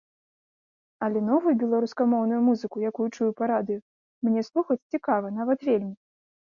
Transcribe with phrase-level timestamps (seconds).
[1.07, 3.79] Але новую беларускамоўную музыку, якую чую па радыё,
[4.31, 5.95] мне слухаць цікава, нават вельмі.